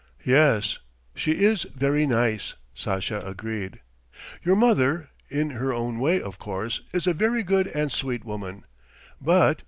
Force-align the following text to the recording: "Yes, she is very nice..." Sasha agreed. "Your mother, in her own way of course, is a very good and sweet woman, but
"Yes, 0.25 0.79
she 1.13 1.43
is 1.45 1.61
very 1.75 2.07
nice..." 2.07 2.55
Sasha 2.73 3.21
agreed. 3.23 3.81
"Your 4.43 4.55
mother, 4.55 5.09
in 5.29 5.51
her 5.51 5.71
own 5.75 5.99
way 5.99 6.19
of 6.19 6.39
course, 6.39 6.81
is 6.91 7.05
a 7.05 7.13
very 7.13 7.43
good 7.43 7.67
and 7.67 7.91
sweet 7.91 8.25
woman, 8.25 8.65
but 9.21 9.59